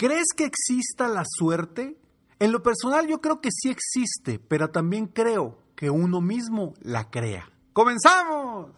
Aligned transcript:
¿Crees 0.00 0.28
que 0.34 0.46
exista 0.46 1.08
la 1.08 1.24
suerte? 1.26 2.00
En 2.38 2.52
lo 2.52 2.62
personal 2.62 3.06
yo 3.06 3.20
creo 3.20 3.42
que 3.42 3.50
sí 3.52 3.68
existe, 3.68 4.38
pero 4.38 4.70
también 4.70 5.06
creo 5.06 5.58
que 5.76 5.90
uno 5.90 6.22
mismo 6.22 6.72
la 6.80 7.10
crea. 7.10 7.50
¡Comenzamos! 7.74 8.70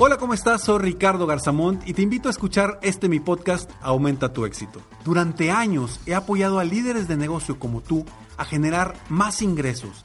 Hola, 0.00 0.16
¿cómo 0.16 0.34
estás? 0.34 0.64
Soy 0.64 0.80
Ricardo 0.80 1.28
Garzamont 1.28 1.86
y 1.86 1.94
te 1.94 2.02
invito 2.02 2.26
a 2.26 2.32
escuchar 2.32 2.80
este 2.82 3.08
mi 3.08 3.20
podcast 3.20 3.70
Aumenta 3.80 4.32
tu 4.32 4.44
éxito. 4.44 4.82
Durante 5.04 5.52
años 5.52 6.00
he 6.04 6.16
apoyado 6.16 6.58
a 6.58 6.64
líderes 6.64 7.06
de 7.06 7.16
negocio 7.16 7.60
como 7.60 7.80
tú 7.80 8.04
a 8.38 8.44
generar 8.44 8.94
más 9.08 9.42
ingresos, 9.42 10.04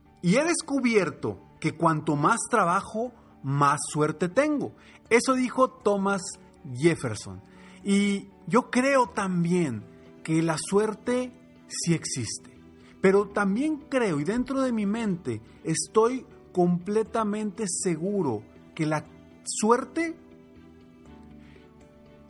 y 0.21 0.35
he 0.35 0.43
descubierto 0.43 1.39
que 1.59 1.75
cuanto 1.75 2.15
más 2.15 2.39
trabajo, 2.49 3.11
más 3.43 3.79
suerte 3.91 4.29
tengo. 4.29 4.73
Eso 5.09 5.33
dijo 5.33 5.69
Thomas 5.69 6.21
Jefferson. 6.75 7.41
Y 7.83 8.29
yo 8.47 8.69
creo 8.69 9.07
también 9.07 9.83
que 10.23 10.41
la 10.41 10.57
suerte 10.57 11.33
sí 11.67 11.93
existe. 11.93 12.51
Pero 13.01 13.29
también 13.29 13.77
creo 13.89 14.19
y 14.19 14.23
dentro 14.23 14.61
de 14.61 14.71
mi 14.71 14.85
mente 14.85 15.41
estoy 15.63 16.25
completamente 16.53 17.65
seguro 17.67 18.43
que 18.75 18.85
la 18.85 19.05
suerte 19.43 20.15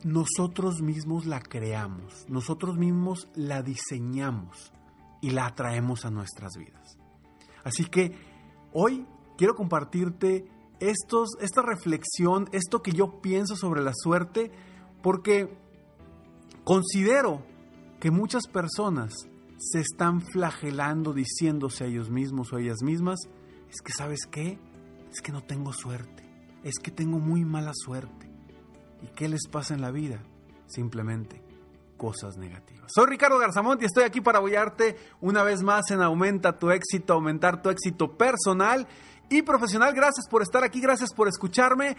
nosotros 0.04 0.80
mismos 0.80 1.26
la 1.26 1.40
creamos, 1.40 2.26
nosotros 2.28 2.76
mismos 2.76 3.28
la 3.34 3.62
diseñamos 3.62 4.72
y 5.20 5.30
la 5.30 5.46
atraemos 5.46 6.04
a 6.04 6.10
nuestras 6.10 6.56
vidas. 6.56 7.01
Así 7.64 7.84
que 7.84 8.16
hoy 8.72 9.06
quiero 9.36 9.54
compartirte 9.54 10.44
estos, 10.80 11.30
esta 11.40 11.62
reflexión, 11.62 12.48
esto 12.52 12.82
que 12.82 12.92
yo 12.92 13.20
pienso 13.20 13.56
sobre 13.56 13.82
la 13.82 13.92
suerte, 13.94 14.50
porque 15.02 15.56
considero 16.64 17.44
que 18.00 18.10
muchas 18.10 18.46
personas 18.48 19.12
se 19.58 19.80
están 19.80 20.20
flagelando 20.20 21.12
diciéndose 21.12 21.84
a 21.84 21.86
ellos 21.86 22.10
mismos 22.10 22.52
o 22.52 22.56
a 22.56 22.60
ellas 22.60 22.82
mismas, 22.82 23.20
es 23.70 23.80
que 23.80 23.92
sabes 23.92 24.26
qué, 24.30 24.58
es 25.10 25.20
que 25.22 25.32
no 25.32 25.42
tengo 25.42 25.72
suerte, 25.72 26.28
es 26.64 26.78
que 26.82 26.90
tengo 26.90 27.18
muy 27.18 27.44
mala 27.44 27.72
suerte. 27.74 28.30
¿Y 29.02 29.06
qué 29.14 29.28
les 29.28 29.46
pasa 29.48 29.74
en 29.74 29.80
la 29.80 29.90
vida? 29.90 30.22
Simplemente 30.66 31.51
cosas 32.02 32.36
negativas. 32.36 32.90
Soy 32.92 33.06
Ricardo 33.06 33.38
Garzamont 33.38 33.80
y 33.80 33.84
estoy 33.84 34.02
aquí 34.02 34.20
para 34.20 34.38
apoyarte 34.38 34.96
una 35.20 35.44
vez 35.44 35.62
más 35.62 35.88
en 35.92 36.02
Aumenta 36.02 36.58
tu 36.58 36.72
éxito, 36.72 37.12
aumentar 37.12 37.62
tu 37.62 37.70
éxito 37.70 38.18
personal 38.18 38.88
y 39.30 39.42
profesional. 39.42 39.94
Gracias 39.94 40.26
por 40.28 40.42
estar 40.42 40.64
aquí, 40.64 40.80
gracias 40.80 41.14
por 41.14 41.28
escucharme. 41.28 41.96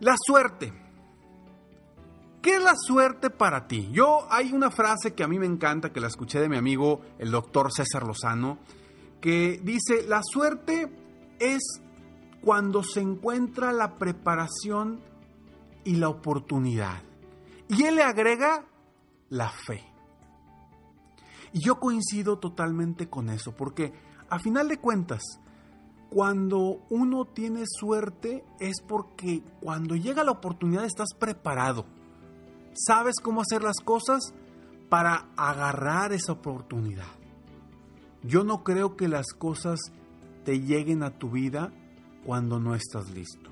La 0.00 0.16
suerte. 0.18 0.72
¿Qué 2.42 2.56
es 2.56 2.60
la 2.60 2.74
suerte 2.74 3.30
para 3.30 3.68
ti? 3.68 3.88
Yo 3.92 4.26
hay 4.28 4.52
una 4.52 4.72
frase 4.72 5.14
que 5.14 5.22
a 5.22 5.28
mí 5.28 5.38
me 5.38 5.46
encanta, 5.46 5.92
que 5.92 6.00
la 6.00 6.08
escuché 6.08 6.40
de 6.40 6.48
mi 6.48 6.56
amigo 6.56 7.02
el 7.20 7.30
doctor 7.30 7.70
César 7.72 8.02
Lozano, 8.04 8.58
que 9.20 9.60
dice, 9.62 10.08
la 10.08 10.22
suerte 10.24 10.90
es 11.38 11.80
cuando 12.40 12.82
se 12.82 13.00
encuentra 13.00 13.72
la 13.72 13.96
preparación 13.96 14.98
y 15.84 15.94
la 15.94 16.08
oportunidad. 16.08 17.09
Y 17.70 17.84
él 17.84 17.94
le 17.94 18.02
agrega 18.02 18.66
la 19.28 19.48
fe. 19.48 19.84
Y 21.52 21.64
yo 21.64 21.78
coincido 21.78 22.38
totalmente 22.38 23.08
con 23.08 23.30
eso, 23.30 23.54
porque 23.54 23.92
a 24.28 24.38
final 24.40 24.68
de 24.68 24.78
cuentas, 24.78 25.22
cuando 26.10 26.84
uno 26.90 27.24
tiene 27.24 27.62
suerte 27.66 28.44
es 28.58 28.80
porque 28.80 29.44
cuando 29.60 29.94
llega 29.94 30.24
la 30.24 30.32
oportunidad 30.32 30.84
estás 30.84 31.14
preparado. 31.16 31.86
Sabes 32.74 33.14
cómo 33.22 33.42
hacer 33.42 33.62
las 33.62 33.78
cosas 33.84 34.34
para 34.88 35.28
agarrar 35.36 36.12
esa 36.12 36.32
oportunidad. 36.32 37.06
Yo 38.24 38.42
no 38.42 38.64
creo 38.64 38.96
que 38.96 39.06
las 39.06 39.32
cosas 39.32 39.78
te 40.44 40.60
lleguen 40.60 41.04
a 41.04 41.16
tu 41.18 41.30
vida 41.30 41.72
cuando 42.26 42.58
no 42.58 42.74
estás 42.74 43.10
listo. 43.10 43.50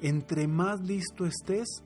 Entre 0.00 0.48
más 0.48 0.80
listo 0.80 1.26
estés, 1.26 1.82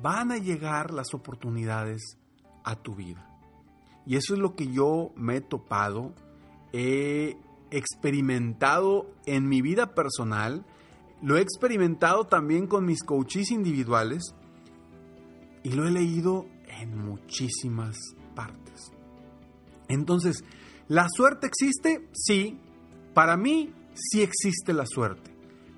van 0.00 0.32
a 0.32 0.38
llegar 0.38 0.92
las 0.92 1.14
oportunidades 1.14 2.18
a 2.64 2.76
tu 2.76 2.94
vida. 2.94 3.26
Y 4.06 4.16
eso 4.16 4.34
es 4.34 4.40
lo 4.40 4.54
que 4.54 4.72
yo 4.72 5.12
me 5.14 5.36
he 5.36 5.40
topado, 5.40 6.14
he 6.72 7.36
experimentado 7.70 9.10
en 9.26 9.48
mi 9.48 9.62
vida 9.62 9.94
personal, 9.94 10.64
lo 11.22 11.36
he 11.36 11.40
experimentado 11.40 12.24
también 12.26 12.66
con 12.66 12.84
mis 12.84 13.02
coaches 13.02 13.50
individuales 13.50 14.34
y 15.62 15.70
lo 15.70 15.86
he 15.86 15.90
leído 15.90 16.46
en 16.80 16.96
muchísimas 16.96 17.96
partes. 18.34 18.92
Entonces, 19.88 20.44
¿la 20.88 21.06
suerte 21.14 21.46
existe? 21.46 22.08
Sí, 22.12 22.58
para 23.14 23.36
mí 23.36 23.72
sí 23.94 24.22
existe 24.22 24.72
la 24.72 24.86
suerte, 24.86 25.30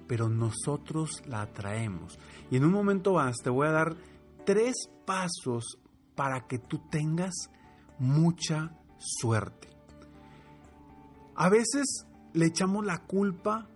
pero 0.07 0.29
nosotros 0.29 1.23
la 1.27 1.43
atraemos. 1.43 2.19
Y 2.51 2.57
en 2.57 2.65
un 2.65 2.73
momento 2.73 3.15
más 3.15 3.37
te 3.43 3.51
voy 3.51 3.67
a 3.67 3.73
dar 3.73 3.97
tres 4.45 4.75
pasos 5.05 5.79
para 6.15 6.47
que 6.47 6.59
tú 6.59 6.81
tengas 6.91 7.51
mucha 7.99 8.77
suerte. 8.99 9.69
A 11.35 11.49
veces 11.49 12.07
le 12.35 12.47
echamos 12.47 12.85
la 12.85 12.99
culpa 12.99 13.69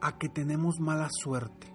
a 0.00 0.18
que 0.18 0.28
tenemos 0.28 0.80
mala 0.80 1.08
suerte. 1.10 1.72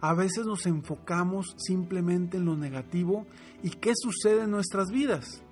A 0.00 0.14
veces 0.14 0.46
nos 0.46 0.66
enfocamos 0.66 1.54
simplemente 1.56 2.36
en 2.36 2.44
lo 2.44 2.56
negativo 2.56 3.26
y 3.62 3.70
¿qué 3.70 3.92
sucede 3.94 4.42
en 4.42 4.50
nuestras 4.50 4.90
vidas? 4.90 5.42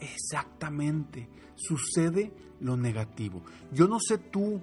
Exactamente, 0.00 1.28
sucede 1.54 2.32
lo 2.60 2.76
negativo. 2.76 3.42
Yo 3.72 3.86
no 3.86 3.98
sé 4.00 4.18
tú 4.18 4.60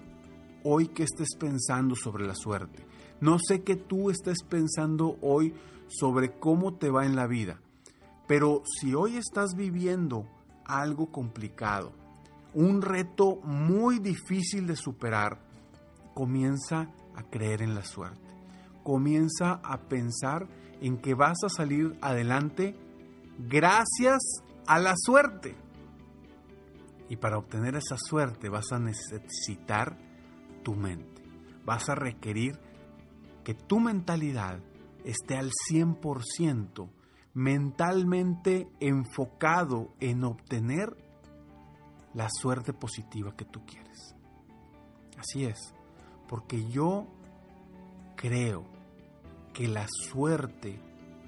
hoy 0.63 0.87
qué 0.87 1.03
estés 1.03 1.35
pensando 1.39 1.95
sobre 1.95 2.25
la 2.25 2.35
suerte. 2.35 2.85
No 3.21 3.37
sé 3.39 3.63
qué 3.63 3.75
tú 3.75 4.09
estés 4.09 4.43
pensando 4.43 5.17
hoy 5.21 5.53
sobre 5.87 6.37
cómo 6.39 6.75
te 6.75 6.89
va 6.89 7.05
en 7.05 7.15
la 7.15 7.27
vida. 7.27 7.59
Pero 8.27 8.63
si 8.65 8.93
hoy 8.93 9.17
estás 9.17 9.55
viviendo 9.55 10.27
algo 10.65 11.11
complicado, 11.11 11.93
un 12.53 12.81
reto 12.81 13.37
muy 13.43 13.99
difícil 13.99 14.67
de 14.67 14.75
superar, 14.75 15.39
comienza 16.13 16.89
a 17.15 17.23
creer 17.23 17.61
en 17.61 17.75
la 17.75 17.83
suerte. 17.83 18.27
Comienza 18.83 19.59
a 19.63 19.77
pensar 19.87 20.47
en 20.81 20.97
que 20.97 21.13
vas 21.13 21.37
a 21.43 21.49
salir 21.49 21.97
adelante 22.01 22.75
gracias 23.37 24.21
a 24.65 24.79
la 24.79 24.93
suerte. 24.97 25.55
Y 27.09 27.15
para 27.17 27.37
obtener 27.37 27.75
esa 27.75 27.97
suerte 27.97 28.49
vas 28.49 28.71
a 28.71 28.79
necesitar 28.79 29.97
tu 30.63 30.75
mente. 30.75 31.23
Vas 31.65 31.89
a 31.89 31.95
requerir 31.95 32.59
que 33.43 33.53
tu 33.53 33.79
mentalidad 33.79 34.59
esté 35.07 35.37
al 35.37 35.51
100% 35.71 36.89
mentalmente 37.33 38.67
enfocado 38.81 39.93
en 40.01 40.25
obtener 40.25 40.97
la 42.13 42.27
suerte 42.29 42.73
positiva 42.73 43.35
que 43.35 43.45
tú 43.45 43.65
quieres. 43.65 44.15
Así 45.17 45.45
es, 45.45 45.73
porque 46.27 46.69
yo 46.69 47.07
creo 48.15 48.65
que 49.53 49.67
la 49.67 49.87
suerte 49.87 50.81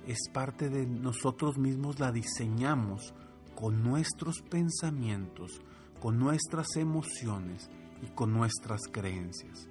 es 0.06 0.18
parte 0.34 0.70
de 0.70 0.86
nosotros 0.86 1.58
mismos, 1.58 2.00
la 2.00 2.12
diseñamos 2.12 3.14
con 3.56 3.82
nuestros 3.82 4.42
pensamientos, 4.42 5.62
con 6.02 6.20
nuestras 6.20 6.75
emociones 6.75 7.70
y 8.02 8.08
con 8.08 8.34
nuestras 8.34 8.82
creencias 8.92 9.70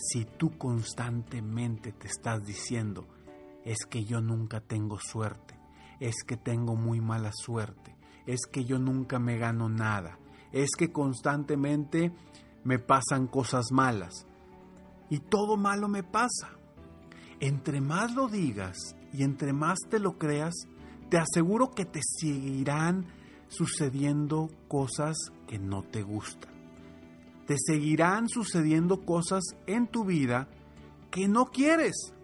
si 0.00 0.24
tú 0.24 0.56
constantemente 0.56 1.92
te 1.92 2.08
estás 2.08 2.44
diciendo, 2.44 3.06
es 3.64 3.84
que 3.88 4.04
yo 4.04 4.20
nunca 4.20 4.60
tengo 4.60 4.98
suerte, 4.98 5.58
es 6.00 6.24
que 6.26 6.36
tengo 6.36 6.74
muy 6.74 7.00
mala 7.00 7.30
suerte, 7.32 7.96
es 8.26 8.40
que 8.50 8.64
yo 8.64 8.78
nunca 8.78 9.18
me 9.18 9.36
gano 9.36 9.68
nada, 9.68 10.18
es 10.52 10.70
que 10.76 10.90
constantemente 10.90 12.12
me 12.64 12.78
pasan 12.78 13.26
cosas 13.26 13.66
malas. 13.72 14.26
y 15.12 15.18
todo 15.18 15.56
malo 15.56 15.88
me 15.88 16.04
pasa. 16.04 16.50
Entre 17.40 17.80
más 17.80 18.14
lo 18.14 18.28
digas 18.28 18.76
y 19.12 19.24
entre 19.24 19.52
más 19.52 19.78
te 19.88 19.98
lo 19.98 20.18
creas, 20.18 20.54
te 21.08 21.18
aseguro 21.18 21.72
que 21.72 21.84
te 21.84 22.00
seguirán 22.00 23.06
sucediendo 23.48 24.48
cosas 24.68 25.16
que 25.48 25.58
no 25.58 25.82
te 25.82 26.02
gustan. 26.02 26.59
Te 27.50 27.56
seguirán 27.58 28.28
sucediendo 28.28 29.04
cosas 29.04 29.42
en 29.66 29.88
tu 29.88 30.04
vida 30.04 30.48
que 31.10 31.26
no 31.26 31.46
quieres. 31.46 32.14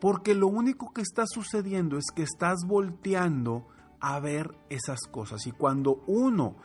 Porque 0.00 0.34
lo 0.34 0.48
único 0.48 0.92
que 0.92 1.02
está 1.02 1.26
sucediendo 1.28 1.96
es 1.96 2.06
que 2.12 2.24
estás 2.24 2.64
volteando 2.66 3.68
a 4.00 4.18
ver 4.18 4.52
esas 4.68 4.98
cosas. 5.12 5.46
Y 5.46 5.52
cuando 5.52 6.02
uno 6.08 6.56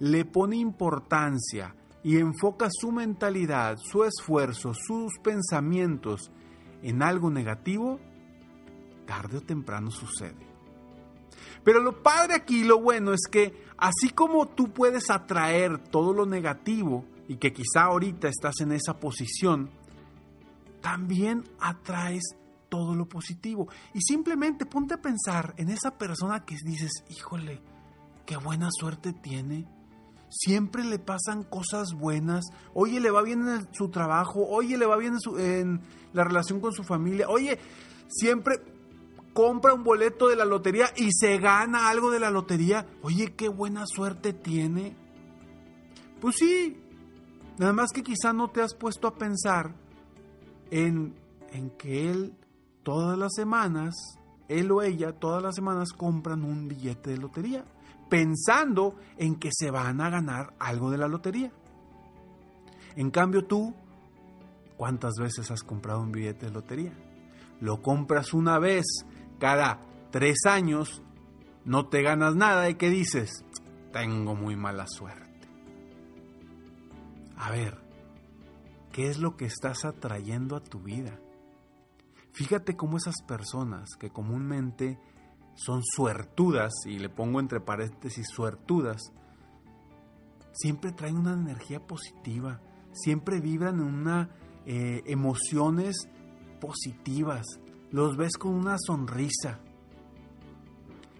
le 0.00 0.24
pone 0.24 0.56
importancia 0.56 1.76
y 2.02 2.16
enfoca 2.16 2.66
su 2.68 2.90
mentalidad, 2.90 3.78
su 3.78 4.02
esfuerzo, 4.02 4.72
sus 4.74 5.12
pensamientos 5.22 6.32
en 6.82 7.00
algo 7.00 7.30
negativo, 7.30 8.00
tarde 9.06 9.38
o 9.38 9.40
temprano 9.40 9.92
sucede. 9.92 10.53
Pero 11.64 11.80
lo 11.80 12.02
padre 12.02 12.34
aquí, 12.34 12.62
lo 12.64 12.80
bueno 12.80 13.12
es 13.12 13.22
que 13.30 13.64
así 13.78 14.10
como 14.10 14.46
tú 14.48 14.72
puedes 14.72 15.10
atraer 15.10 15.78
todo 15.78 16.12
lo 16.12 16.26
negativo 16.26 17.04
y 17.26 17.36
que 17.36 17.52
quizá 17.52 17.84
ahorita 17.84 18.28
estás 18.28 18.60
en 18.60 18.72
esa 18.72 19.00
posición, 19.00 19.70
también 20.82 21.44
atraes 21.58 22.22
todo 22.68 22.94
lo 22.94 23.08
positivo. 23.08 23.68
Y 23.94 24.00
simplemente 24.02 24.66
ponte 24.66 24.94
a 24.94 25.00
pensar 25.00 25.54
en 25.56 25.70
esa 25.70 25.96
persona 25.96 26.44
que 26.44 26.56
dices, 26.62 27.04
híjole, 27.08 27.62
qué 28.26 28.36
buena 28.36 28.68
suerte 28.70 29.14
tiene. 29.14 29.66
Siempre 30.28 30.84
le 30.84 30.98
pasan 30.98 31.44
cosas 31.44 31.94
buenas. 31.94 32.44
Oye, 32.74 33.00
le 33.00 33.10
va 33.10 33.22
bien 33.22 33.48
en 33.48 33.72
su 33.72 33.88
trabajo. 33.88 34.46
Oye, 34.48 34.76
le 34.76 34.84
va 34.84 34.96
bien 34.96 35.14
en, 35.14 35.40
en 35.40 35.80
la 36.12 36.24
relación 36.24 36.60
con 36.60 36.72
su 36.72 36.82
familia. 36.82 37.28
Oye, 37.28 37.58
siempre 38.08 38.60
compra 39.34 39.74
un 39.74 39.84
boleto 39.84 40.28
de 40.28 40.36
la 40.36 40.46
lotería 40.46 40.86
y 40.96 41.10
se 41.12 41.38
gana 41.38 41.90
algo 41.90 42.10
de 42.10 42.20
la 42.20 42.30
lotería, 42.30 42.86
oye, 43.02 43.34
qué 43.34 43.48
buena 43.48 43.84
suerte 43.86 44.32
tiene. 44.32 44.96
Pues 46.20 46.36
sí, 46.36 46.80
nada 47.58 47.72
más 47.74 47.90
que 47.92 48.02
quizá 48.02 48.32
no 48.32 48.48
te 48.48 48.62
has 48.62 48.74
puesto 48.74 49.08
a 49.08 49.16
pensar 49.16 49.74
en, 50.70 51.14
en 51.50 51.70
que 51.70 52.10
él 52.10 52.34
todas 52.84 53.18
las 53.18 53.32
semanas, 53.34 53.94
él 54.48 54.70
o 54.70 54.82
ella 54.82 55.12
todas 55.12 55.42
las 55.42 55.56
semanas 55.56 55.92
compran 55.92 56.44
un 56.44 56.68
billete 56.68 57.10
de 57.10 57.18
lotería, 57.18 57.64
pensando 58.08 58.94
en 59.18 59.34
que 59.34 59.50
se 59.52 59.70
van 59.70 60.00
a 60.00 60.10
ganar 60.10 60.54
algo 60.60 60.90
de 60.90 60.98
la 60.98 61.08
lotería. 61.08 61.50
En 62.94 63.10
cambio 63.10 63.44
tú, 63.44 63.74
¿cuántas 64.76 65.14
veces 65.18 65.50
has 65.50 65.64
comprado 65.64 66.00
un 66.00 66.12
billete 66.12 66.46
de 66.46 66.52
lotería? 66.52 66.92
Lo 67.60 67.82
compras 67.82 68.32
una 68.32 68.58
vez 68.58 68.84
cada 69.38 69.80
tres 70.10 70.46
años 70.46 71.02
no 71.64 71.88
te 71.88 72.02
ganas 72.02 72.36
nada 72.36 72.68
y 72.68 72.74
que 72.74 72.90
dices, 72.90 73.44
tengo 73.92 74.34
muy 74.34 74.56
mala 74.56 74.86
suerte. 74.86 75.48
A 77.36 77.50
ver, 77.50 77.78
¿qué 78.92 79.08
es 79.08 79.18
lo 79.18 79.36
que 79.36 79.46
estás 79.46 79.84
atrayendo 79.84 80.56
a 80.56 80.62
tu 80.62 80.80
vida? 80.80 81.18
Fíjate 82.32 82.76
cómo 82.76 82.96
esas 82.96 83.22
personas 83.26 83.90
que 83.98 84.10
comúnmente 84.10 84.98
son 85.54 85.82
suertudas, 85.84 86.72
y 86.86 86.98
le 86.98 87.08
pongo 87.08 87.40
entre 87.40 87.60
paréntesis 87.60 88.26
suertudas, 88.28 89.12
siempre 90.52 90.92
traen 90.92 91.18
una 91.18 91.34
energía 91.34 91.80
positiva, 91.86 92.60
siempre 92.92 93.40
vibran 93.40 93.76
en 93.76 93.86
una 93.86 94.30
eh, 94.66 95.02
emociones 95.06 96.08
positivas, 96.60 97.44
los 97.94 98.16
ves 98.16 98.36
con 98.36 98.54
una 98.54 98.76
sonrisa. 98.76 99.60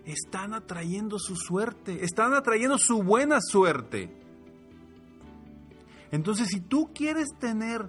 Están 0.04 0.54
atrayendo 0.54 1.20
su 1.20 1.36
suerte, 1.36 2.04
están 2.04 2.34
atrayendo 2.34 2.78
su 2.78 3.04
buena 3.04 3.38
suerte. 3.40 4.12
Entonces, 6.10 6.48
si 6.48 6.58
tú 6.58 6.90
quieres 6.92 7.28
tener 7.38 7.88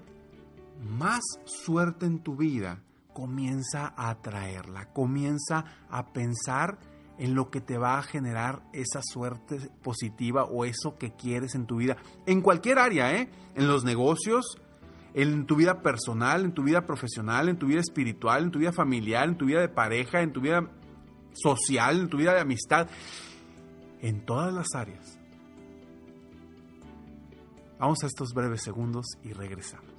más 0.87 1.21
suerte 1.45 2.05
en 2.05 2.19
tu 2.19 2.35
vida, 2.35 2.83
comienza 3.11 3.91
a 3.97 4.11
atraerla, 4.11 4.93
comienza 4.93 5.65
a 5.89 6.13
pensar 6.13 6.77
en 7.17 7.33
lo 7.33 7.49
que 7.49 7.61
te 7.61 7.79
va 7.79 7.97
a 7.97 8.03
generar 8.03 8.61
esa 8.71 9.01
suerte 9.01 9.71
positiva 9.81 10.43
o 10.43 10.63
eso 10.63 10.95
que 10.99 11.15
quieres 11.15 11.55
en 11.55 11.65
tu 11.65 11.77
vida, 11.77 11.97
en 12.27 12.41
cualquier 12.41 12.77
área, 12.77 13.15
¿eh? 13.15 13.31
En 13.55 13.67
los 13.67 13.83
negocios, 13.83 14.61
en 15.15 15.45
tu 15.45 15.55
vida 15.55 15.81
personal, 15.81 16.43
en 16.43 16.53
tu 16.53 16.63
vida 16.63 16.85
profesional, 16.85 17.47
en 17.47 17.57
tu 17.57 17.67
vida 17.67 17.79
espiritual, 17.79 18.43
en 18.43 18.51
tu 18.51 18.59
vida 18.59 18.73
familiar, 18.73 19.29
en 19.29 19.37
tu 19.37 19.45
vida 19.45 19.61
de 19.61 19.69
pareja, 19.69 20.21
en 20.21 20.33
tu 20.33 20.41
vida 20.41 20.69
social, 21.33 22.01
en 22.01 22.09
tu 22.09 22.17
vida 22.17 22.33
de 22.33 22.41
amistad, 22.41 22.89
en 24.01 24.25
todas 24.25 24.53
las 24.53 24.67
áreas. 24.75 25.17
Vamos 27.79 28.03
a 28.03 28.07
estos 28.07 28.33
breves 28.33 28.61
segundos 28.61 29.05
y 29.23 29.31
regresamos. 29.31 29.93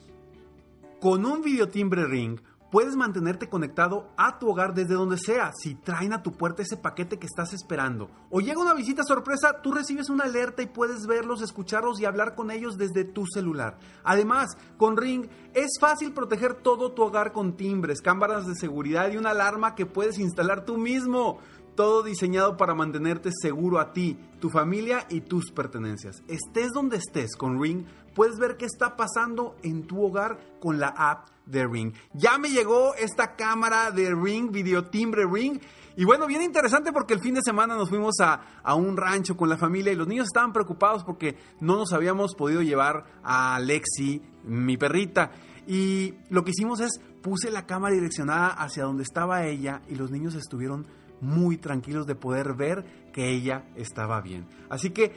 Con 1.01 1.25
un 1.25 1.41
videotimbre 1.41 2.07
ring 2.07 2.39
Puedes 2.71 2.97
mantenerte 2.97 3.49
conectado 3.49 4.09
a 4.17 4.41
tu 4.41 4.49
hogar 4.49 4.75
desde 4.75 4.95
donde 4.95 5.19
sea. 5.19 5.53
Si 5.57 5.77
traen 5.77 6.13
a 6.13 6.23
tu 6.23 6.33
puerta 6.33 6.63
ese 6.63 6.77
paquete 6.77 7.19
que 7.19 7.27
estás 7.27 7.53
esperando 7.53 8.11
o 8.29 8.41
llega 8.41 8.61
una 8.61 8.75
visita 8.75 9.05
sorpresa, 9.05 9.63
tú 9.63 9.73
recibes 9.73 10.11
una 10.11 10.25
alerta 10.25 10.63
y 10.63 10.67
puedes 10.67 11.07
verlos, 11.07 11.43
escucharlos 11.43 12.01
y 12.01 12.07
hablar 12.07 12.35
con 12.35 12.51
ellos 12.51 12.77
desde 12.77 13.05
tu 13.05 13.25
celular. 13.27 13.79
Además, 14.03 14.57
con 14.77 14.97
Ring 14.97 15.29
es 15.55 15.79
fácil 15.81 16.13
proteger 16.13 16.55
todo 16.55 16.93
tu 16.93 17.03
hogar 17.03 17.33
con 17.33 17.57
timbres, 17.57 18.01
cámaras 18.01 18.47
de 18.47 18.57
seguridad 18.57 19.12
y 19.12 19.17
una 19.17 19.31
alarma 19.31 19.77
que 19.77 19.87
puedes 19.87 20.19
instalar 20.19 20.65
tú 20.65 20.77
mismo. 20.77 21.39
Todo 21.77 22.03
diseñado 22.03 22.57
para 22.57 22.75
mantenerte 22.75 23.31
seguro 23.31 23.79
a 23.79 23.93
ti, 23.93 24.19
tu 24.41 24.49
familia 24.49 25.07
y 25.11 25.21
tus 25.21 25.53
pertenencias. 25.53 26.23
Estés 26.27 26.73
donde 26.73 26.97
estés 26.97 27.37
con 27.37 27.61
Ring, 27.61 27.85
puedes 28.17 28.39
ver 28.39 28.57
qué 28.57 28.65
está 28.65 28.97
pasando 28.97 29.57
en 29.63 29.87
tu 29.87 30.03
hogar 30.03 30.39
con 30.59 30.81
la 30.81 30.89
app 30.89 31.29
de 31.45 31.67
Ring. 31.67 31.93
Ya 32.15 32.39
me 32.39 32.49
llegó 32.49 32.95
esta 32.95 33.37
cámara 33.37 33.91
de 33.91 34.13
Ring, 34.15 34.51
videotimbre 34.51 35.25
Ring. 35.31 35.61
Y 35.99 36.05
bueno, 36.05 36.27
bien 36.27 36.43
interesante 36.43 36.93
porque 36.93 37.15
el 37.15 37.21
fin 37.21 37.35
de 37.35 37.43
semana 37.43 37.77
nos 37.77 37.91
fuimos 37.91 38.19
a, 38.21 38.61
a, 38.63 38.75
un 38.75 38.97
rancho 38.97 39.37
con 39.37 39.49
la 39.49 39.57
familia 39.57 39.93
y 39.93 39.97
los 39.97 40.09
niños 40.09 40.27
estaban 40.27 40.53
preocupados 40.53 41.05
porque 41.05 41.37
no 41.61 41.77
nos 41.77 41.93
habíamos 41.93 42.35
podido 42.35 42.63
llevar 42.63 43.05
a 43.23 43.61
Lexi, 43.61 44.23
mi 44.45 44.79
perrita. 44.79 45.31
Y 45.67 46.15
lo 46.31 46.43
que 46.43 46.53
hicimos 46.53 46.81
es 46.81 47.00
puse 47.23 47.50
la 47.50 47.67
cámara 47.67 47.95
direccionada 47.95 48.49
hacia 48.49 48.85
donde 48.85 49.02
estaba 49.02 49.45
ella 49.45 49.83
y 49.88 49.95
los 49.95 50.11
niños 50.11 50.35
estuvieron 50.35 50.87
muy 51.21 51.59
tranquilos 51.59 52.07
de 52.07 52.14
poder 52.14 52.55
ver 52.55 53.11
que 53.12 53.31
ella 53.31 53.64
estaba 53.76 54.21
bien. 54.21 54.47
Así 54.71 54.90
que 54.90 55.12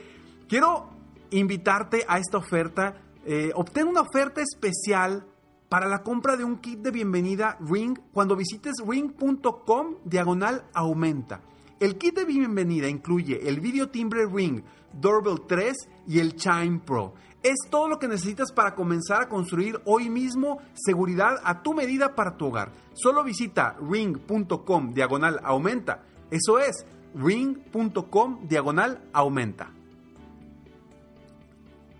quiero 0.47 0.98
invitarte 1.31 2.05
a 2.07 2.17
esta 2.19 2.37
oferta. 2.37 2.95
Eh, 3.25 3.51
obtén 3.55 3.87
una 3.87 4.01
oferta 4.01 4.41
especial 4.41 5.25
para 5.69 5.87
la 5.87 6.01
compra 6.01 6.35
de 6.35 6.43
un 6.43 6.57
kit 6.57 6.79
de 6.79 6.91
bienvenida 6.91 7.57
Ring 7.59 7.97
cuando 8.11 8.35
visites 8.35 8.75
ring.com 8.85 9.95
diagonal 10.03 10.65
aumenta. 10.73 11.41
El 11.79 11.97
kit 11.97 12.15
de 12.15 12.25
bienvenida 12.25 12.89
incluye 12.89 13.47
el 13.47 13.59
video 13.59 13.89
timbre 13.89 14.25
Ring 14.25 14.63
Doorbell 14.93 15.45
3 15.47 15.73
y 16.07 16.19
el 16.19 16.35
Chime 16.35 16.79
Pro. 16.79 17.13
Es 17.41 17.55
todo 17.69 17.87
lo 17.87 17.99
que 17.99 18.07
necesitas 18.09 18.51
para 18.51 18.75
comenzar 18.75 19.21
a 19.21 19.29
construir 19.29 19.79
hoy 19.85 20.09
mismo 20.09 20.59
seguridad 20.73 21.39
a 21.43 21.61
tu 21.63 21.73
medida 21.73 22.15
para 22.15 22.35
tu 22.35 22.47
hogar. 22.47 22.73
Solo 22.93 23.23
visita 23.23 23.77
ring.com 23.79 24.93
diagonal 24.93 25.39
aumenta. 25.43 26.03
Eso 26.31 26.59
es 26.59 26.85
ring.com 27.15 28.47
diagonal 28.47 29.07
aumenta. 29.13 29.78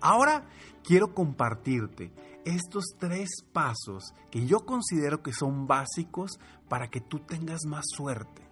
Ahora 0.00 0.46
quiero 0.82 1.14
compartirte 1.14 2.12
estos 2.44 2.84
tres 2.98 3.28
pasos 3.52 4.14
que 4.30 4.46
yo 4.46 4.64
considero 4.64 5.22
que 5.22 5.32
son 5.32 5.66
básicos 5.66 6.38
para 6.68 6.88
que 6.88 7.00
tú 7.00 7.18
tengas 7.20 7.64
más 7.66 7.84
suerte. 7.88 8.48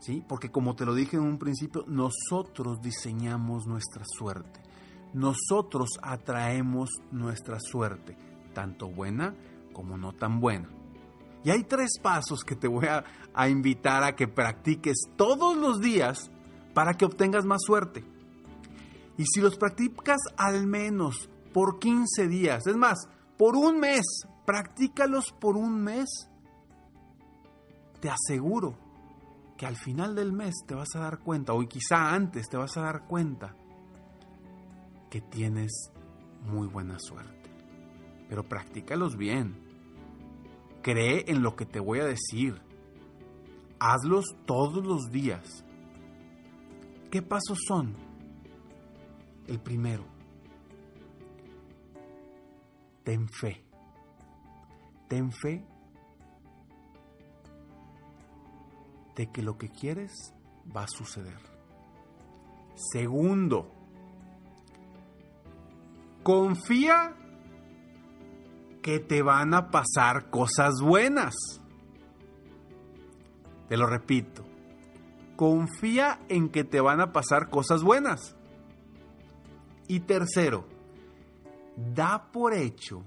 ¿Sí? 0.00 0.22
Porque 0.28 0.50
como 0.50 0.76
te 0.76 0.84
lo 0.84 0.94
dije 0.94 1.16
en 1.16 1.24
un 1.24 1.38
principio, 1.38 1.84
nosotros 1.88 2.80
diseñamos 2.80 3.66
nuestra 3.66 4.04
suerte. 4.06 4.60
Nosotros 5.12 5.98
atraemos 6.02 6.90
nuestra 7.10 7.58
suerte, 7.58 8.16
tanto 8.54 8.88
buena 8.88 9.34
como 9.72 9.96
no 9.96 10.12
tan 10.12 10.38
buena. 10.38 10.68
Y 11.44 11.50
hay 11.50 11.64
tres 11.64 11.98
pasos 12.00 12.44
que 12.44 12.54
te 12.54 12.68
voy 12.68 12.86
a, 12.86 13.04
a 13.34 13.48
invitar 13.48 14.04
a 14.04 14.14
que 14.14 14.28
practiques 14.28 14.98
todos 15.16 15.56
los 15.56 15.80
días 15.80 16.30
para 16.74 16.94
que 16.94 17.04
obtengas 17.04 17.44
más 17.44 17.62
suerte. 17.64 18.04
Y 19.18 19.24
si 19.26 19.40
los 19.40 19.58
practicas 19.58 20.20
al 20.36 20.66
menos 20.66 21.28
por 21.52 21.78
15 21.78 22.28
días, 22.28 22.66
es 22.66 22.76
más, 22.76 23.08
por 23.36 23.56
un 23.56 23.80
mes, 23.80 24.04
practícalos 24.46 25.32
por 25.32 25.56
un 25.56 25.82
mes, 25.82 26.30
te 28.00 28.08
aseguro 28.08 28.78
que 29.56 29.66
al 29.66 29.76
final 29.76 30.14
del 30.14 30.32
mes 30.32 30.54
te 30.66 30.74
vas 30.74 30.94
a 30.94 31.00
dar 31.00 31.18
cuenta, 31.18 31.52
o 31.52 31.60
quizá 31.66 32.14
antes 32.14 32.48
te 32.48 32.56
vas 32.56 32.76
a 32.76 32.82
dar 32.82 33.06
cuenta, 33.06 33.56
que 35.10 35.20
tienes 35.20 35.90
muy 36.46 36.68
buena 36.68 36.98
suerte. 36.98 37.36
pero 38.28 38.46
practícalos 38.46 39.16
bien. 39.16 39.56
Cree 40.82 41.24
en 41.28 41.42
lo 41.42 41.56
que 41.56 41.64
te 41.64 41.80
voy 41.80 42.00
a 42.00 42.04
decir. 42.04 42.60
Hazlos 43.80 44.36
todos 44.44 44.86
los 44.86 45.10
días. 45.10 45.64
¿Qué 47.10 47.22
pasos 47.22 47.58
son? 47.66 48.07
El 49.48 49.58
primero, 49.60 50.04
ten 53.02 53.28
fe. 53.28 53.64
Ten 55.08 55.32
fe 55.32 55.64
de 59.16 59.32
que 59.32 59.42
lo 59.42 59.58
que 59.58 59.70
quieres 59.70 60.12
va 60.76 60.82
a 60.82 60.86
suceder. 60.88 61.40
Segundo, 62.92 63.72
confía 66.22 67.16
que 68.82 69.00
te 69.00 69.22
van 69.22 69.54
a 69.54 69.70
pasar 69.70 70.30
cosas 70.30 70.80
buenas. 70.80 71.34
Te 73.68 73.76
lo 73.76 73.86
repito, 73.86 74.44
confía 75.36 76.20
en 76.28 76.50
que 76.50 76.64
te 76.64 76.80
van 76.80 77.00
a 77.00 77.12
pasar 77.12 77.50
cosas 77.50 77.82
buenas. 77.82 78.37
Y 79.88 80.00
tercero, 80.00 80.66
da 81.94 82.30
por 82.30 82.54
hecho 82.54 83.04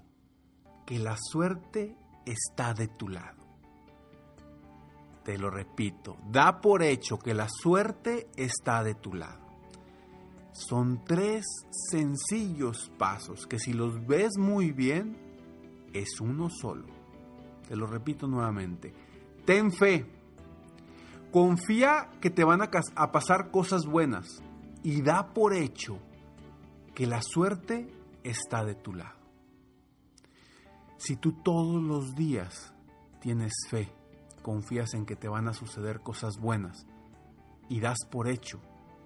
que 0.85 0.99
la 0.99 1.15
suerte 1.17 1.95
está 2.25 2.73
de 2.73 2.87
tu 2.87 3.07
lado. 3.07 3.41
Te 5.23 5.37
lo 5.37 5.49
repito, 5.49 6.17
da 6.29 6.59
por 6.59 6.81
hecho 6.81 7.19
que 7.19 7.33
la 7.33 7.47
suerte 7.47 8.29
está 8.35 8.83
de 8.83 8.95
tu 8.95 9.13
lado. 9.13 9.39
Son 10.51 11.03
tres 11.05 11.45
sencillos 11.89 12.91
pasos 12.97 13.47
que 13.47 13.59
si 13.59 13.73
los 13.73 14.05
ves 14.05 14.37
muy 14.37 14.71
bien, 14.71 15.15
es 15.93 16.19
uno 16.19 16.49
solo. 16.49 16.87
Te 17.67 17.75
lo 17.75 17.87
repito 17.87 18.27
nuevamente. 18.27 18.93
Ten 19.45 19.71
fe. 19.71 20.05
Confía 21.31 22.09
que 22.19 22.29
te 22.29 22.43
van 22.43 22.61
a, 22.61 23.11
pasar 23.11 23.51
cosas 23.51 23.85
buenas 23.85 24.43
y 24.83 25.01
da 25.01 25.33
por 25.33 25.53
hecho 25.53 25.99
que 27.01 27.07
la 27.07 27.23
suerte 27.23 27.87
está 28.23 28.63
de 28.63 28.75
tu 28.75 28.93
lado. 28.93 29.17
Si 30.97 31.15
tú 31.15 31.31
todos 31.31 31.81
los 31.81 32.13
días 32.13 32.75
tienes 33.19 33.53
fe, 33.71 33.91
confías 34.43 34.93
en 34.93 35.07
que 35.07 35.15
te 35.15 35.27
van 35.27 35.47
a 35.47 35.53
suceder 35.53 36.01
cosas 36.01 36.37
buenas 36.37 36.85
y 37.69 37.79
das 37.79 37.97
por 38.11 38.27
hecho 38.27 38.59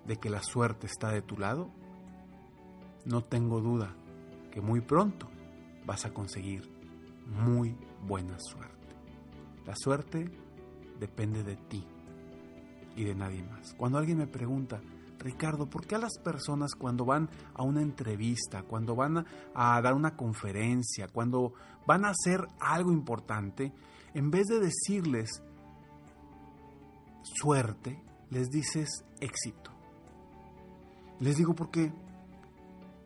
de 0.05 0.17
que 0.17 0.29
la 0.29 0.43
suerte 0.43 0.87
está 0.87 1.09
de 1.11 1.21
tu 1.21 1.37
lado, 1.37 1.69
no 3.05 3.21
tengo 3.21 3.61
duda 3.61 3.95
que 4.51 4.59
muy 4.59 4.81
pronto 4.81 5.29
vas 5.85 6.03
a 6.03 6.13
conseguir 6.13 6.69
muy 7.27 7.77
buena 8.05 8.35
suerte. 8.39 8.93
La 9.65 9.75
suerte 9.77 10.29
depende 10.99 11.43
de 11.43 11.55
ti 11.55 11.87
y 12.97 13.05
de 13.05 13.15
nadie 13.15 13.41
más. 13.43 13.73
Cuando 13.75 13.99
alguien 13.99 14.17
me 14.17 14.27
pregunta, 14.27 14.81
Ricardo, 15.25 15.67
¿por 15.67 15.87
qué 15.87 15.95
a 15.95 15.97
las 15.97 16.19
personas 16.19 16.75
cuando 16.75 17.03
van 17.03 17.27
a 17.55 17.63
una 17.63 17.81
entrevista, 17.81 18.61
cuando 18.61 18.95
van 18.95 19.25
a, 19.55 19.81
dar 19.81 19.95
una 19.95 20.15
conferencia, 20.15 21.07
cuando 21.07 21.51
van 21.87 22.05
a 22.05 22.09
hacer 22.09 22.47
algo 22.59 22.91
importante, 22.91 23.73
en 24.13 24.29
vez 24.29 24.45
de 24.45 24.59
decirles 24.59 25.41
suerte, 27.23 27.99
les 28.29 28.51
dices 28.51 29.03
éxito? 29.19 29.71
Les 31.19 31.37
digo 31.37 31.55
por 31.55 31.71
qué. 31.71 31.91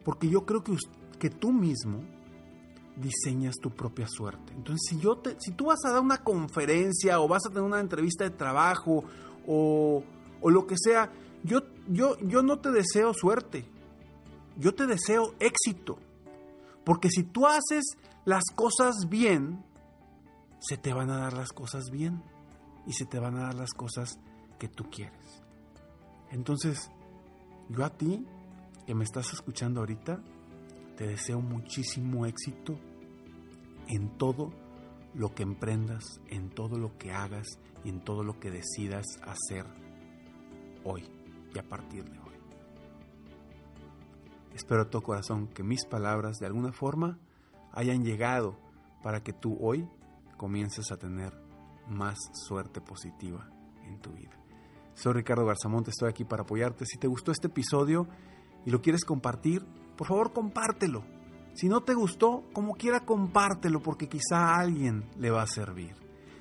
Porque 0.04 0.28
yo 0.28 0.46
creo 0.46 0.62
que, 0.62 0.76
que 1.20 1.30
tú 1.30 1.54
mismo 1.54 2.02
diseñas 2.98 3.56
tu 3.62 3.70
propia 3.72 4.08
suerte. 4.10 4.52
Entonces, 4.52 4.82
si, 4.90 5.00
yo 5.00 5.20
te, 5.20 5.38
si 5.40 5.54
tú 5.54 5.68
vas 5.68 5.80
a 5.86 5.92
dar 5.92 6.02
una 6.02 6.18
conferencia 6.18 7.22
o 7.22 7.30
vas 7.30 7.46
a 7.46 7.50
tener 7.50 7.64
una 7.64 7.80
entrevista 7.80 8.26
de 8.26 8.32
trabajo 8.32 9.06
o, 9.48 10.04
o 10.42 10.50
lo 10.50 10.68
que 10.68 10.76
sea, 10.78 11.10
yo, 11.44 11.62
yo, 11.90 12.18
yo 12.20 12.44
no 12.44 12.60
te 12.60 12.72
deseo 12.72 13.14
suerte. 13.14 13.66
Yo 14.58 14.76
te 14.76 14.86
deseo 14.86 15.34
éxito. 15.40 15.98
Porque 16.86 17.10
si 17.10 17.24
tú 17.24 17.48
haces 17.48 17.98
las 18.26 18.44
cosas 18.56 19.08
bien, 19.10 19.64
se 20.60 20.78
te 20.78 20.94
van 20.94 21.10
a 21.10 21.18
dar 21.18 21.34
las 21.34 21.52
cosas 21.52 21.90
bien 21.92 22.24
y 22.86 22.94
se 22.94 23.06
te 23.06 23.20
van 23.20 23.38
a 23.38 23.44
dar 23.44 23.56
las 23.56 23.74
cosas 23.74 24.20
que 24.60 24.68
tú 24.68 24.90
quieres. 24.90 25.42
Entonces, 26.32 26.92
yo 27.70 27.84
a 27.86 27.90
ti, 27.90 28.26
que 28.86 28.94
me 28.94 29.04
estás 29.04 29.34
escuchando 29.34 29.80
ahorita, 29.80 30.22
te 30.96 31.08
deseo 31.08 31.42
muchísimo 31.42 32.26
éxito 32.26 32.78
en 33.88 34.18
todo 34.18 34.52
lo 35.16 35.34
que 35.34 35.44
emprendas, 35.44 36.04
en 36.28 36.50
todo 36.50 36.78
lo 36.78 36.98
que 36.98 37.12
hagas 37.12 37.48
y 37.84 37.90
en 37.90 38.04
todo 38.04 38.24
lo 38.24 38.40
que 38.40 38.52
decidas 38.52 39.06
hacer 39.24 39.66
hoy 40.84 41.19
y 41.54 41.60
a 41.60 41.64
partir 41.64 42.04
de 42.06 42.20
hoy. 42.20 42.36
Espero 44.54 44.82
a 44.82 44.90
tu 44.90 45.02
corazón 45.02 45.48
que 45.48 45.64
mis 45.64 45.86
palabras 45.86 46.38
de 46.38 46.46
alguna 46.46 46.72
forma 46.72 47.18
hayan 47.72 48.04
llegado 48.04 48.58
para 49.04 49.24
que 49.24 49.34
tú 49.34 49.58
hoy 49.62 49.88
comiences 50.38 50.92
a 50.92 50.98
tener 50.98 51.34
más 51.88 52.18
suerte 52.34 52.82
positiva 52.82 53.50
en 53.86 54.00
tu 54.00 54.12
vida. 54.12 54.38
Soy 54.94 55.14
Ricardo 55.14 55.46
Garzamonte, 55.46 55.92
estoy 55.92 56.10
aquí 56.10 56.26
para 56.26 56.44
apoyarte. 56.44 56.86
Si 56.86 56.98
te 56.98 57.08
gustó 57.08 57.32
este 57.32 57.48
episodio 57.48 58.08
y 58.66 58.72
lo 58.72 58.82
quieres 58.82 59.06
compartir, 59.06 59.66
por 59.96 60.08
favor 60.08 60.34
compártelo. 60.34 61.04
Si 61.54 61.68
no 61.68 61.82
te 61.82 61.94
gustó, 61.94 62.44
como 62.54 62.76
quiera 62.76 63.06
compártelo 63.06 63.82
porque 63.82 64.08
quizá 64.08 64.56
a 64.56 64.60
alguien 64.60 65.06
le 65.18 65.32
va 65.32 65.44
a 65.44 65.48
servir. 65.48 65.96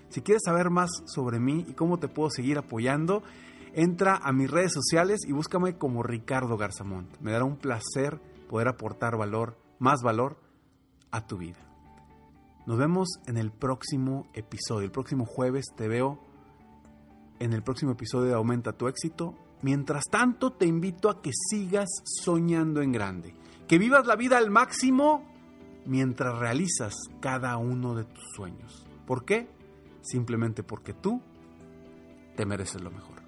Si 0.09 0.23
quieres 0.23 0.43
saber 0.45 0.71
más 0.71 0.91
sobre 1.07 1.39
mí 1.39 1.67
y 1.69 1.75
cómo 1.75 1.99
te 1.99 2.09
puedo 2.09 2.31
seguir 2.31 2.59
apoyando, 2.59 3.23
entra 3.79 4.17
a 4.17 4.33
mis 4.33 4.51
redes 4.51 4.73
sociales 4.73 5.21
y 5.25 5.31
búscame 5.31 5.79
como 5.79 6.03
Ricardo 6.03 6.57
Garzamont. 6.57 7.17
Me 7.21 7.31
dará 7.31 7.45
un 7.45 7.57
placer 7.57 8.21
poder 8.49 8.67
aportar 8.67 9.17
valor, 9.17 9.57
más 9.79 10.03
valor 10.03 10.37
a 11.13 11.29
tu 11.29 11.39
vida. 11.39 11.59
Nos 12.67 12.77
vemos 12.77 13.09
en 13.27 13.37
el 13.37 13.53
próximo 13.53 14.27
episodio. 14.35 14.87
El 14.87 14.91
próximo 14.91 15.27
jueves 15.27 15.67
te 15.77 15.87
veo 15.87 16.19
en 17.39 17.53
el 17.53 17.63
próximo 17.63 17.93
episodio 17.93 18.27
de 18.27 18.35
Aumenta 18.35 18.73
tu 18.73 18.89
éxito. 18.89 19.37
Mientras 19.63 20.07
tanto, 20.11 20.53
te 20.53 20.67
invito 20.67 21.09
a 21.09 21.23
que 21.23 21.31
sigas 21.33 21.89
soñando 22.05 22.83
en 22.83 22.91
grande, 22.91 23.33
que 23.69 23.79
vivas 23.79 24.09
la 24.09 24.17
vida 24.17 24.39
al 24.39 24.51
máximo 24.51 25.25
mientras 25.87 26.37
realizas 26.37 26.97
cada 27.21 27.57
uno 27.59 27.95
de 27.95 28.05
tus 28.07 28.25
sueños. 28.35 28.85
¿Por 29.07 29.25
qué? 29.25 29.49
Simplemente 30.03 30.65
porque 30.65 30.95
tú 30.95 31.23
te 32.35 32.45
mereces 32.45 32.83
lo 32.83 32.91
mejor. 32.91 33.28